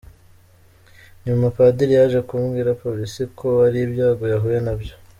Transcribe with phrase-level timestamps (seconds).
[1.25, 4.93] Nyuma padiri yaje kubwira polisi ko ari ibyago yahuye nabyo.